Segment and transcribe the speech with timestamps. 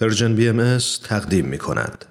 [0.00, 2.04] Persian BM تقدیم می کند.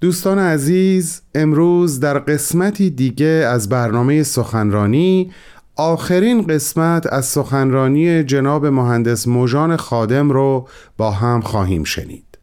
[0.00, 5.32] دوستان عزیز امروز در قسمتی دیگه از برنامه سخنرانی
[5.76, 12.38] آخرین قسمت از سخنرانی جناب مهندس موجان خادم رو با هم خواهیم شنید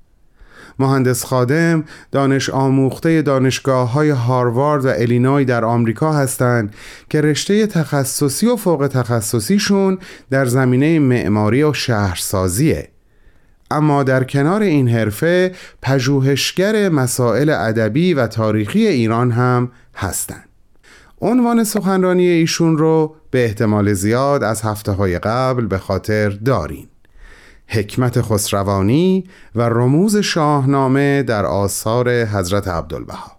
[0.80, 6.76] مهندس خادم دانش آموخته دانشگاه های هاروارد و ایلینوی در آمریکا هستند
[7.10, 9.98] که رشته تخصصی و فوق تخصصیشون
[10.30, 12.93] در زمینه معماری و شهرسازیه
[13.72, 15.52] اما در کنار این حرفه
[15.82, 20.50] پژوهشگر مسائل ادبی و تاریخی ایران هم هستند.
[21.22, 26.88] عنوان سخنرانی ایشون رو به احتمال زیاد از هفته های قبل به خاطر دارین
[27.68, 29.24] حکمت خسروانی
[29.56, 33.32] و رموز شاهنامه در آثار حضرت عبدالبها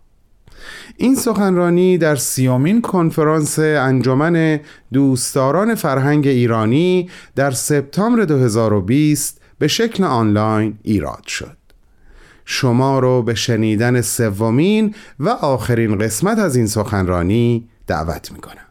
[0.97, 4.61] این سخنرانی در سیامین کنفرانس انجمن
[4.93, 11.57] دوستداران فرهنگ ایرانی در سپتامبر 2020 به شکل آنلاین ایراد شد.
[12.45, 18.67] شما رو به شنیدن سومین و آخرین قسمت از این سخنرانی دعوت می کنم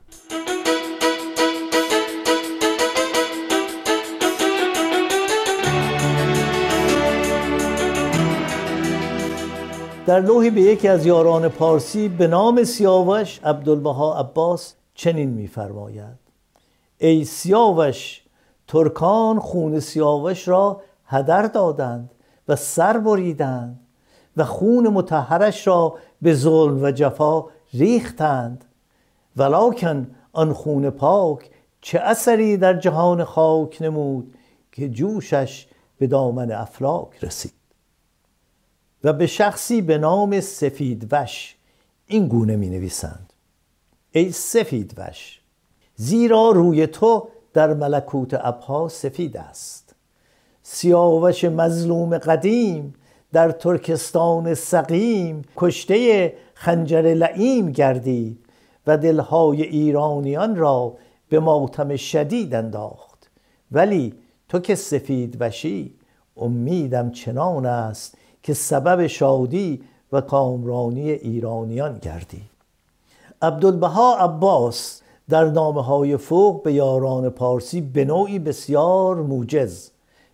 [10.06, 16.20] در لوحی به یکی از یاران پارسی به نام سیاوش عبدالبها عباس چنین میفرماید.
[16.98, 18.23] ای سیاوش
[18.74, 22.12] ترکان خون سیاوش را هدر دادند
[22.48, 23.80] و سر بریدند
[24.38, 28.66] و خون متحرش را به ظلم و جفا ریختند.
[29.38, 31.50] ولیکن آن خون پاک
[31.82, 34.36] چه اثری در جهان خاک نمود
[34.72, 37.54] که جوشش به دامن افلاک رسید.
[39.04, 41.56] و به شخصی به نام سفید وش
[42.08, 43.34] این گونه می نویسند.
[44.12, 45.42] ای سفید وش
[45.96, 49.96] زیرا روی تو در ملکوت ابها سفید است.
[50.64, 52.94] سیاوش مظلوم قدیم
[53.34, 58.40] در ترکستان سقیم کشته خنجر لعیم گردید
[58.88, 60.94] و دلهای ایرانیان را
[61.30, 63.30] به ماتم شدید انداخت.
[63.72, 64.14] ولی
[64.50, 65.94] تو که سفید وشی
[66.38, 72.42] امیدم چنان است که سبب شادی و کامرانی ایرانیان گردی.
[73.42, 79.90] عبدالبها عباس در نامه های فوق به یاران پارسی به نوعی بسیار موجز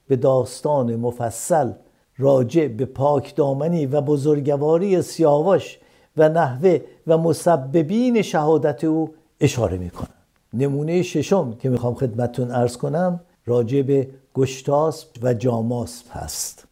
[0.07, 1.72] به داستان مفصل
[2.17, 5.79] راجع به پاکدامنی و بزرگواری سیاوش
[6.17, 10.09] و نحوه و مسببین شهادت او اشاره می‌کنم.
[10.53, 16.67] نمونه ششم که می‌خوام خدمتتون ارز کنم راجع به گشتاسب و جاماسب هست.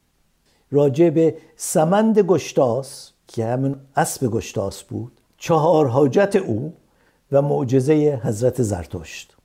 [0.72, 6.74] راجع به سمند گشتاس که همین اسب گشتاس بود چهار حاجت او
[7.32, 9.38] و معجزه حضرت زرتشت.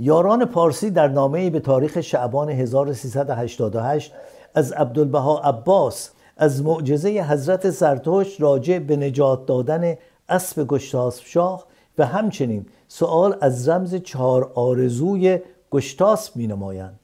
[0.00, 4.12] یاران پارسی در نامه‌ای به تاریخ شعبان 1388
[4.54, 9.96] از عبدالبها عباس از معجزه حضرت زرتشت راجع به نجات دادن
[10.28, 11.64] اسب گشتاسب شاه
[11.98, 15.38] و همچنین سوال از رمز چهار آرزوی
[15.70, 17.00] گشتاسب می نمایند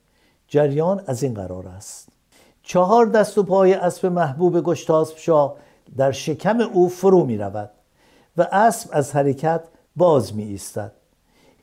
[0.49, 2.09] جریان از این قرار است.
[2.63, 5.57] چهار دست و پای اسب محبوب گشتاسب شاه
[5.97, 7.71] در شکم او فرو می رود
[8.37, 9.63] و اسب از حرکت
[9.97, 10.93] باز می ایستد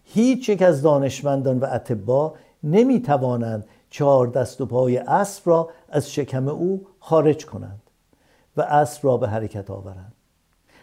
[0.03, 6.11] هیچ یک از دانشمندان و اتبا نمی توانند چهار دست و پای اسب را از
[6.11, 7.81] شکم او خارج کنند
[8.57, 10.13] و اسب را به حرکت آورند.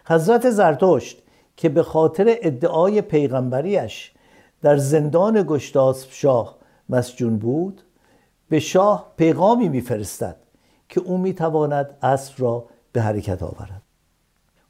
[0.07, 1.23] حضرت زرتشت
[1.57, 4.13] که به خاطر ادعای پیغمبریش
[4.63, 6.57] در زندان گشتاسب شاه
[6.89, 7.83] مسجون بود
[8.49, 10.37] به شاه پیغامی میفرستد
[10.89, 13.83] که او می‌تواند اسب را به حرکت آورد.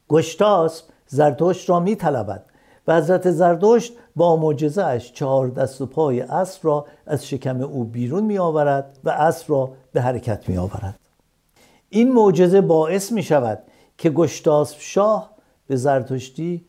[0.09, 2.45] گشتاسب زرتشت را میطلبد
[2.87, 7.83] و حضرت زردشت با معجزه اش چهار دست و پای اسب را از شکم او
[7.83, 10.99] بیرون می آورد و اسب را به حرکت می آورد
[11.89, 13.59] این معجزه باعث می شود
[13.97, 15.31] که گشتاسب شاه
[15.67, 16.65] به زرتشتی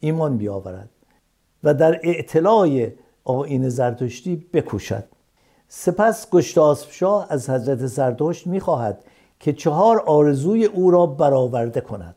[0.00, 0.90] ایمان بیاورد
[1.64, 2.88] و در اعتلاع
[3.24, 5.04] آین زرتشتی بکوشد.
[5.68, 9.04] سپس گشتاسب شاه از حضرت زرتشت می‌خواهد
[9.40, 12.15] که چهار آرزوی او را برآورده کند.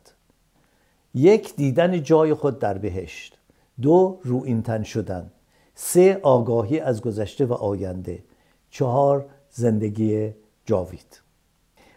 [1.14, 3.38] یک دیدن جای خود در بهشت.
[3.82, 4.18] دو
[4.64, 5.30] تن شدن.
[5.74, 8.22] سه آگاهی از گذشته و آینده.
[8.70, 10.34] چهار زندگی
[10.66, 11.20] جاوید.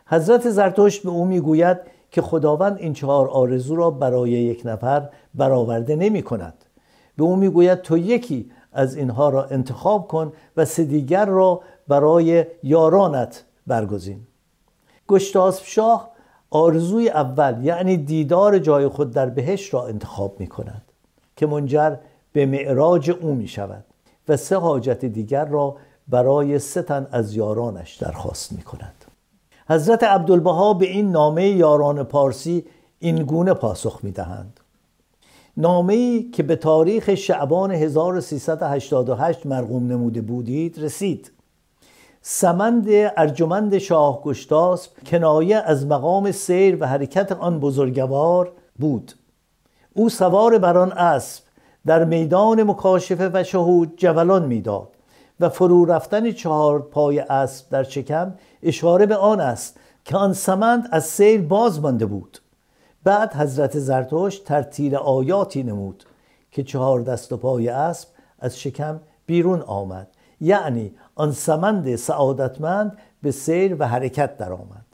[0.05, 1.77] حضرت زرتشت به او می‌گوید
[2.11, 6.65] که خداوند این چهار آرزو را برای یک نفر برآورده نمی کند
[7.17, 12.45] به او می‌گوید تو یکی از اینها را انتخاب کن و سه دیگر را برای
[12.63, 14.27] یارانت برگزین.
[15.07, 16.12] گشتاسب شاه
[16.53, 20.81] آرزوی اول یعنی دیدار جای خود در بهش را انتخاب می کند
[21.35, 21.95] که منجر
[22.33, 23.85] به معراج او می شود
[24.27, 25.75] و سه حاجت دیگر را
[26.07, 29.05] برای سه تن از یارانش درخواست می کند
[29.69, 32.65] حضرت عبدالبها به این نامه یاران پارسی
[32.99, 34.59] این گونه پاسخ می‌دهند.
[35.57, 41.31] نامه ای که به تاریخ شعبان 1388 مرقوم نموده بودید رسید.
[42.25, 49.11] سمند ارجمند شاه گشتاسب کنایه از مقام سیر و حرکت آن بزرگوار بود.
[49.93, 51.43] او سوار بر آن اسب
[51.85, 54.87] در میدان مکاشفه و شهود جولان می‌داد
[55.39, 58.33] و فرو رفتن چهار پای اسب در چکم
[58.63, 62.39] اشاره به آن است که آن سمند از سیر باز مانده بود.
[63.03, 66.03] بعد حضرت زرتوش ترتیل آیاتی نمود
[66.51, 68.09] که چهار دست و پای اسب
[68.39, 70.07] از شکم بیرون آمد
[70.43, 74.85] یعنی آن سمند سعادتمند به سیر و حرکت در آمد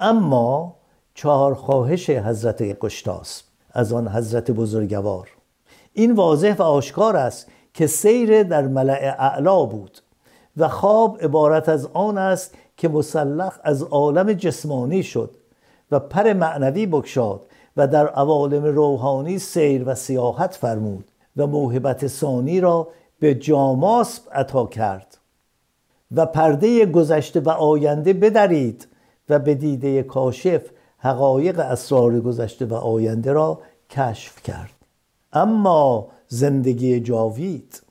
[0.00, 0.76] اما
[1.14, 3.42] چهار خواهش حضرت قشتاس
[3.72, 5.28] از آن حضرت بزرگوار.
[5.92, 9.98] این واضح و آشکار است که سیر در ملع اعلا بود
[10.56, 15.36] و خواب عبارت از آن است که مسلح از عالم جسمانی شد
[15.90, 17.40] و پر معنوی بکشاد
[17.76, 21.04] و در عوالم روحانی سیر و سیاحت فرمود
[21.36, 22.88] و موهبت ثانی را
[23.22, 25.18] به جاماسب عطا کرد
[26.16, 28.88] و پرده گذشته و آینده بدرید
[29.28, 30.62] و به دیده کاشف
[30.98, 33.60] حقایق اسرار گذشته و آینده را
[33.90, 34.74] کشف کرد.
[35.32, 37.82] اما زندگی جاوید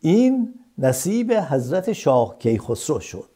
[0.00, 3.30] این نصیب حضرت شاه کیخسرو شد.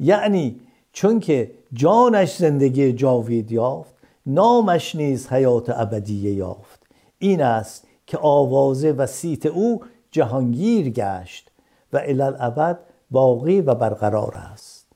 [0.00, 0.60] یعنی
[0.92, 3.94] چون که جانش زندگی جاوید یافت
[4.26, 6.86] نامش نیز حیات ابدیه یافت.
[7.18, 11.50] این است که آوازه و سیت او جهانگیر گشت
[11.92, 12.78] و الالعبد
[13.10, 14.86] باقی و برقرار است.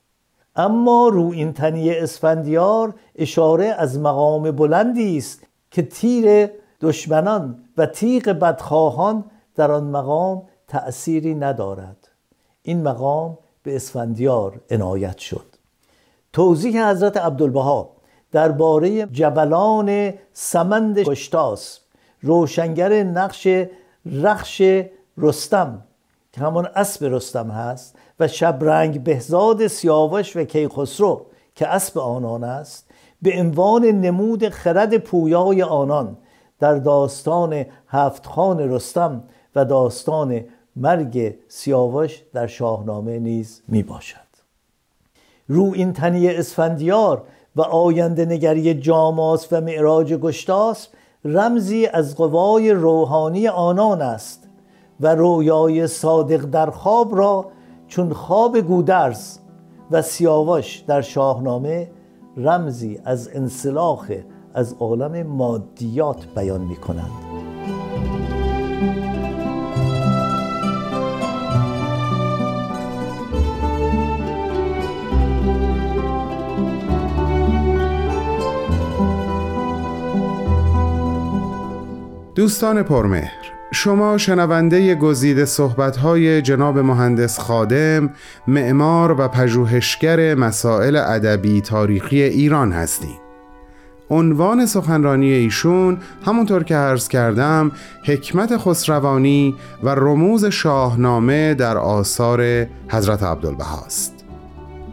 [0.56, 6.50] اما رو این تنی اسفندیار اشاره از مقام بلندی است که تیر
[6.80, 9.24] دشمنان و تیغ بدخواهان
[9.54, 12.08] در آن مقام تأثیری ندارد.
[12.62, 15.46] این مقام به اسفندیار عنایت شد.
[16.32, 17.90] توضیح حضرت عبدالبها
[18.32, 21.80] درباره جبلان سمند گشتاس
[22.22, 23.48] روشنگر نقش
[24.06, 24.62] رخش
[25.18, 25.82] رستم
[26.32, 32.90] که همان اسب رستم هست و شبرنگ بهزاد سیاوش و کیخسرو که اسب آنان است
[33.22, 36.16] به عنوان نمود خرد پویای آنان
[36.60, 39.22] در داستان هفت خان رستم
[39.56, 40.44] و داستان
[40.76, 44.18] مرگ سیاوش در شاهنامه نیز می باشد
[45.48, 47.22] رو این تنی اسفندیار
[47.56, 50.88] و آینده نگری جاماس و معراج گشتاس
[51.24, 54.43] رمزی از قوای روحانی آنان است
[55.00, 57.46] و رویای صادق در خواب را
[57.88, 59.38] چون خواب گودرز
[59.90, 61.90] و سیاوش در شاهنامه
[62.36, 64.12] رمزی از انسلاخ
[64.54, 67.10] از عالم مادیات بیان می کنند.
[82.34, 83.43] دوستان پرمهر
[83.74, 88.10] شما شنونده گزیده صحبت‌های جناب مهندس خادم
[88.46, 93.24] معمار و پژوهشگر مسائل ادبی تاریخی ایران هستید
[94.10, 97.72] عنوان سخنرانی ایشون همونطور که عرض کردم
[98.04, 104.24] حکمت خسروانی و رموز شاهنامه در آثار حضرت عبدالبهاست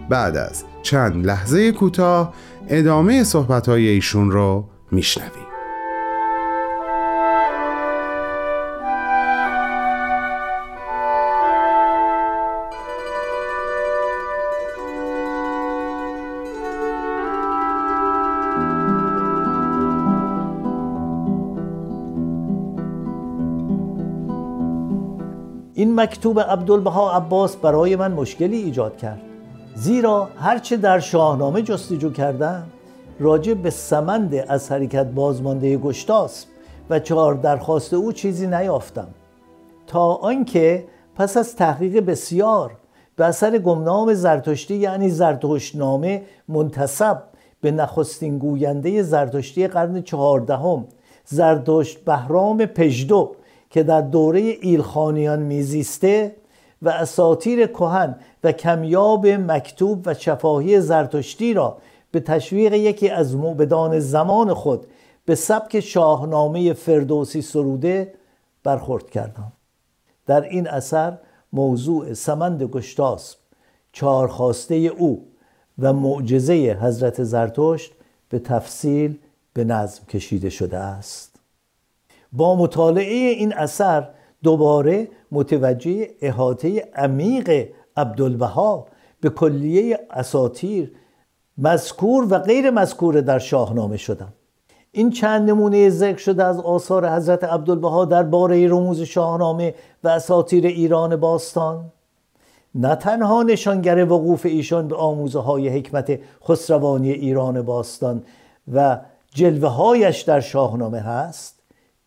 [0.09, 2.33] بعد از چند لحظه کوتاه
[2.69, 5.40] ادامه صحبتهای ایشون رو میشنویم.
[26.01, 29.22] مکتوب عبدالبها عباس برای من مشکلی ایجاد کرد.
[29.75, 32.63] زیرا هرچه در شاهنامه جستجو کردم
[33.20, 36.46] راجع به سمند از حرکت بازمانده گشتاس
[36.89, 39.08] و چهار درخواست او چیزی نیافتم.
[39.88, 42.72] تا آنکه پس از تحقیق بسیار
[43.15, 47.24] به اثر گمنام زرتشتی یعنی زرتشتنامه منتصب
[47.62, 50.88] به نخستین گوینده زرتشتی قرن چهاردهم
[51.25, 53.31] زرتشت بهرام پژدو
[53.71, 56.35] که در دوره ایلخانیان میزیسته
[56.81, 61.77] و اساتیر کهن و کمیاب مکتوب و شفاهی زرتشتی را
[62.11, 64.87] به تشویق یکی از موبدان زمان خود
[65.25, 68.13] به سبک شاهنامه فردوسی سروده
[68.63, 69.51] برخورد کردم.
[70.25, 71.17] در این اثر
[71.53, 73.35] موضوع سمند گشتاس
[73.91, 75.27] چهارخواسته او
[75.79, 77.91] و معجزه حضرت زرتشت
[78.29, 79.17] به تفصیل
[79.53, 81.30] به نظم کشیده شده است.
[82.31, 84.09] با مطالعه این اثر
[84.43, 88.88] دوباره متوجه احاطه عمیق عبدالبها
[89.21, 90.91] به کلیه اساتیر
[91.57, 94.33] مذکور و غیر مذکور در شاهنامه شدم.
[94.91, 101.15] این چند نمونه ذکر شده از آثار حضرت عبدالبها درباره رموز شاهنامه و اساتیر ایران
[101.15, 101.91] باستان.
[102.75, 108.23] نه تنها نشانگر وقوف ایشان به آموزه های حکمت خسروانی ایران باستان
[108.73, 109.00] و
[109.33, 111.61] جلوه هایش در شاهنامه هست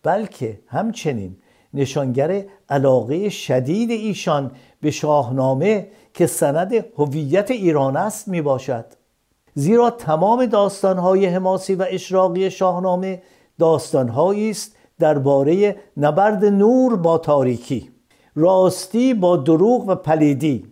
[0.05, 1.37] بلکه همچنین
[1.75, 8.85] نشانگر علاقه شدید ایشان به شاهنامه که سند هویت ایران است می باشد
[9.55, 13.23] زیرا تمام داستانهای حماسی و اشراقی شاهنامه
[13.59, 17.91] داستانهایی است درباره نبرد نور با تاریکی
[18.35, 20.65] راستی با دروغ و پلیدی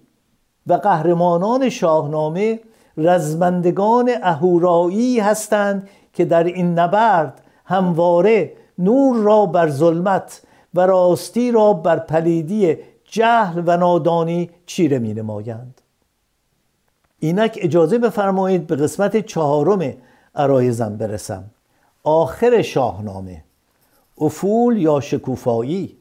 [0.67, 2.61] و قهرمانان شاهنامه
[2.97, 10.43] رزمندگان اهورایی هستند که در این نبرد همواره نور را بر ظلمت
[10.75, 15.81] و راستی را بر پلیدی جهل و نادانی چیره می نمایند.
[17.19, 19.95] اینک اجازه بفرمایید به قسمت چهارم
[20.35, 21.45] عرایزم برسم.
[22.05, 23.45] آخر شاهنامه.
[24.19, 25.97] افول یا شکوفایی.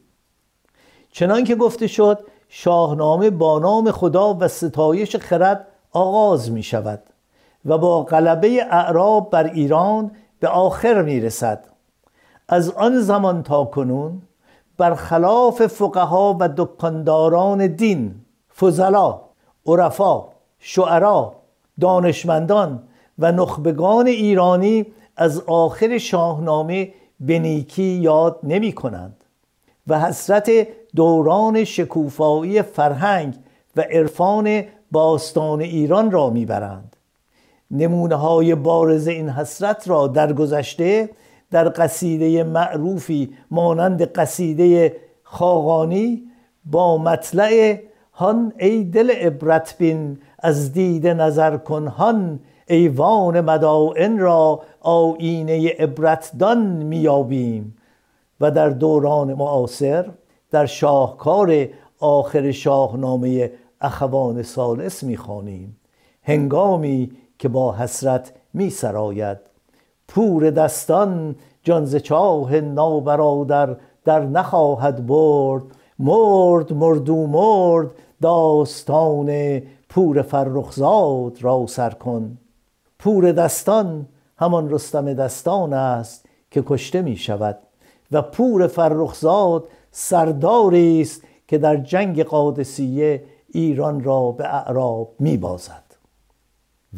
[1.12, 7.02] چنان که گفته شد شاهنامه با نام خدا و ستایش خرد آغاز می شود
[7.64, 10.10] و با غلبه اعراب بر ایران
[10.40, 11.71] به آخر می رسد.
[12.52, 14.22] از آن زمان تا کنون
[14.78, 18.14] برخلاف فقها و دکانداران دین
[18.60, 19.20] فضلا
[19.66, 20.24] عرفا
[20.58, 21.32] شعرا
[21.80, 22.82] دانشمندان
[23.18, 29.24] و نخبگان ایرانی از آخر شاهنامه به نیکی یاد نمی کنند
[29.86, 30.50] و حسرت
[30.96, 33.34] دوران شکوفایی فرهنگ
[33.76, 36.96] و عرفان باستان ایران را می‌برند
[37.70, 41.10] نمونه های بارز این حسرت را در گذشته
[41.52, 46.22] در قصیده معروفی مانند قصیده خاقانی
[46.64, 47.78] با مطلع
[48.12, 56.66] هان ای دل عبرت بین از دید نظر کن هان ایوان مدائن را آینه عبرتدان
[56.66, 57.76] میابیم
[58.40, 60.10] و در دوران معاصر
[60.50, 61.66] در شاهکار
[62.00, 65.76] آخر شاهنامه اخوان سالس می‌خوانیم.
[66.22, 69.51] هنگامی که با حسرت میسراید.
[70.14, 75.62] پور دستان جانز چاه نابرادر در نخواهد برد.
[75.98, 77.90] مرد مردو مرد
[78.22, 82.38] داستان پور فرخزاد را سر کن.
[82.98, 87.58] پور دستان همان رستم دستان است که کشته می شود
[88.12, 95.82] و پور فرخزاد سرداری است که در جنگ قادسیه ایران را به اعراب می بازد.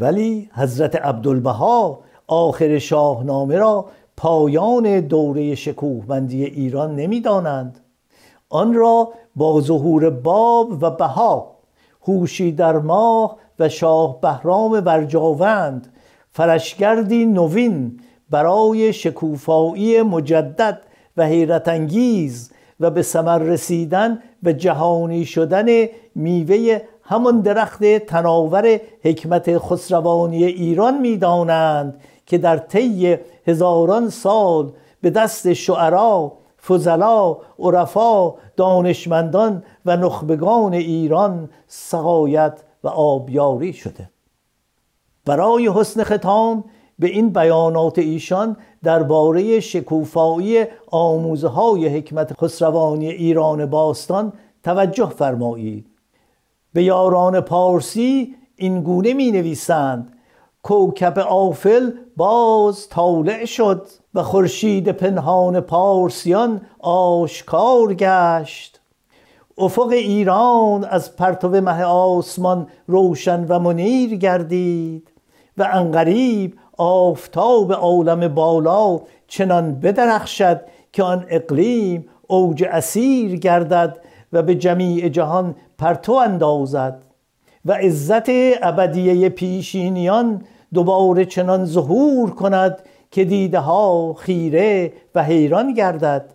[0.00, 3.84] ولی حضرت عبدالبها آخر شاهنامه را
[4.16, 7.80] پایان دوره شکوهمندی ایران نمی‌دانند.
[8.48, 11.54] آن را با ظهور باب و بها
[12.02, 15.92] هوشی در ماه و شاه بهرام ورجاوند
[16.32, 18.00] فرشگردی نوین
[18.30, 20.80] برای شکوفایی مجدد
[21.16, 22.50] و حیرت انگیز
[22.80, 25.66] و به ثمر رسیدن و جهانی شدن
[26.14, 32.00] میوه همان درخت تناور حکمت خسروانی ایران می‌دانند.
[32.26, 33.16] که در طی
[33.46, 36.32] هزاران سال به دست شعرا
[36.66, 44.10] فضلا عرفا دانشمندان و نخبگان ایران سقایت و آبیاری شده.
[45.24, 46.64] برای حسن ختام
[46.98, 55.86] به این بیانات ایشان درباره شکوفایی آموزه های حکمت خسروانی ایران باستان توجه فرمایید.
[56.72, 60.13] به یاران پارسی این گونه می نویسند
[60.64, 68.80] کوکب آفل باز طالع شد و خورشید پنهان پارسیان آشکار گشت.
[69.58, 75.08] افق ایران از پرتو مه آسمان روشن و منیر گردید
[75.58, 80.60] و انقریب آفتاب عالم بالا چنان بدرخشد
[80.92, 83.98] که آن اقلیم اوج اسیر گردد
[84.32, 87.02] و به جمیع جهان پرتو اندازد
[87.64, 88.28] و عزت
[88.62, 90.42] ابدیه پیشینیان
[90.74, 96.34] دوباره چنان ظهور کند که دیده ها خیره و حیران گردد.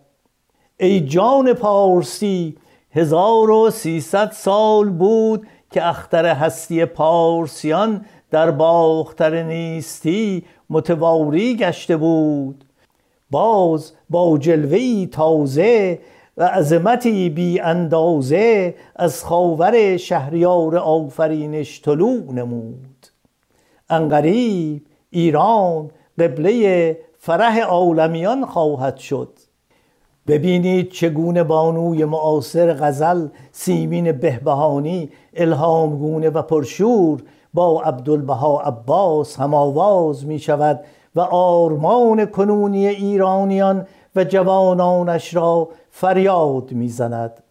[0.80, 2.56] ای جان پارسی
[2.92, 12.66] هزار و سیصد سال بود که اختر هستی پارسیان در باختر نیستی متواری گشته بود.
[13.32, 16.00] باز با جلوهی تازه
[16.38, 22.99] و عظمتی بی اندازه از خاور شهریار آفرینش طلوع نمود.
[23.90, 29.30] انقریب ایران قبله فرح عالمیان خواهد شد.
[30.28, 40.26] ببینید چگونه بانوی معاصر غزل سیمین بهبهانی الهامگونه و پرشور با عبدالبها عباس هم آواز
[40.26, 40.80] می شود
[41.16, 47.44] و آرمان کنونی ایرانیان و جوانانش را فریاد می‌زند.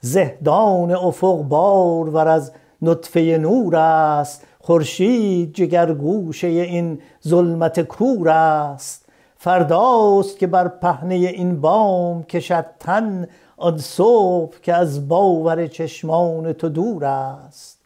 [0.00, 6.98] زهدان افق بار ور از نطفه نور است خورشید جگرگوشه این
[7.28, 9.06] ظلمت کور است.
[9.36, 16.68] فرداست که بر پهنه این بام کشد تن آن صبح که از باور چشمان تو
[16.68, 17.78] دور است.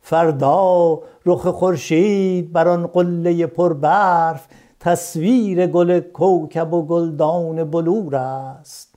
[0.00, 4.46] فردا رخ خورشید بر آن قله پربرف
[4.80, 8.94] تصویر گل کوکب و گلدان بلور است.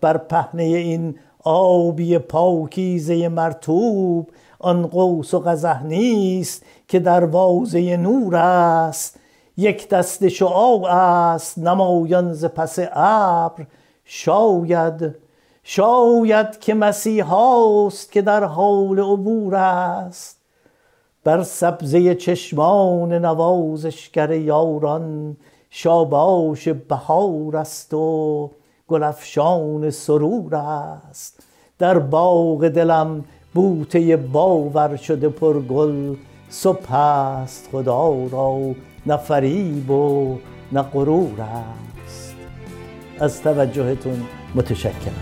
[0.00, 1.14] بر پهنه این
[1.44, 4.30] آبی پاکیزه مرتوب
[4.60, 9.20] آن قوس و قزح نیست که دروازه نور است
[9.56, 13.66] یک دست شعاع است نمایان ز پس ابر.
[14.04, 15.14] شاید
[15.62, 20.40] شاید که مسیحاست که در حال عبور است.
[21.24, 25.36] بر سبزه چشمان نوازشگر یاران
[25.70, 28.50] شاباش بهار است و
[28.88, 31.42] گلفشان سرور است.
[31.78, 36.14] در باغ دلم بوته باور شده پر گل
[36.50, 38.74] صبح است خدا را
[39.06, 40.38] نه فریب و
[40.72, 42.34] نه غرور است.
[43.20, 45.12] از توجهتون متشکرم.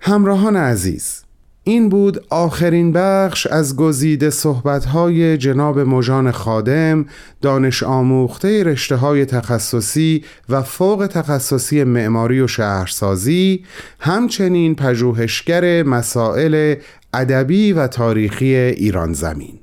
[0.00, 1.24] همراهان عزیز
[1.64, 7.06] این بود آخرین بخش از گزیده صحبتهای جناب مجان خادم
[7.40, 13.64] دانش آموخته رشته های تخصصی و فوق تخصصی معماری و شهرسازی
[14.00, 16.74] همچنین پژوهشگر مسائل
[17.14, 19.58] ادبی و تاریخی ایران زمین.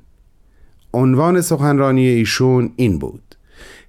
[0.94, 3.34] عنوان سخنرانی ایشون این بود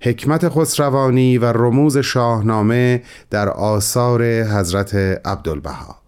[0.01, 6.00] حکمت خسروانی و رموز شاهنامه در آثار حضرت عبدالبها.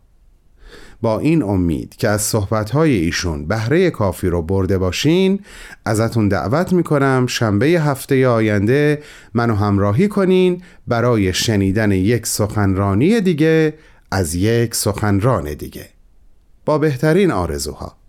[1.04, 5.40] با این امید که از صحبتهای ایشون بهره کافی رو برده باشین
[5.86, 13.74] ازتون دعوت می‌کنم شنبه هفته آینده منو همراهی کنین برای شنیدن یک سخنرانی دیگه
[14.12, 15.90] از یک سخنران دیگه.
[16.66, 18.03] با بهترین آرزوها.